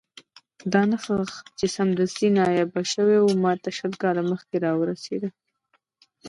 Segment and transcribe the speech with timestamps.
[0.73, 1.15] دا نسخه
[1.57, 5.29] چې سمدستي نایابه شوې وه، ماته شل کاله مخکې راورسېده.